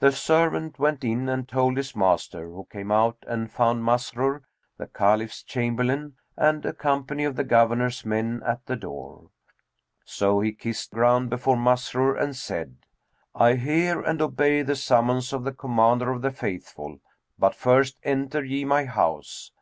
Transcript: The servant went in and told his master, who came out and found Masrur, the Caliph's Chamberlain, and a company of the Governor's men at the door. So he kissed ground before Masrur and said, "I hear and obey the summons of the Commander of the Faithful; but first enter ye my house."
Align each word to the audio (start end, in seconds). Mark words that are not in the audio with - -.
The 0.00 0.10
servant 0.10 0.80
went 0.80 1.04
in 1.04 1.28
and 1.28 1.48
told 1.48 1.76
his 1.76 1.94
master, 1.94 2.48
who 2.50 2.64
came 2.68 2.90
out 2.90 3.18
and 3.28 3.48
found 3.52 3.84
Masrur, 3.84 4.42
the 4.78 4.88
Caliph's 4.88 5.44
Chamberlain, 5.44 6.14
and 6.36 6.66
a 6.66 6.72
company 6.72 7.22
of 7.22 7.36
the 7.36 7.44
Governor's 7.44 8.04
men 8.04 8.42
at 8.44 8.66
the 8.66 8.74
door. 8.74 9.30
So 10.04 10.40
he 10.40 10.50
kissed 10.54 10.90
ground 10.90 11.30
before 11.30 11.56
Masrur 11.56 12.16
and 12.20 12.34
said, 12.34 12.78
"I 13.32 13.54
hear 13.54 14.00
and 14.00 14.20
obey 14.20 14.62
the 14.62 14.74
summons 14.74 15.32
of 15.32 15.44
the 15.44 15.52
Commander 15.54 16.10
of 16.10 16.22
the 16.22 16.32
Faithful; 16.32 16.98
but 17.38 17.54
first 17.54 18.00
enter 18.02 18.42
ye 18.42 18.64
my 18.64 18.86
house." 18.86 19.52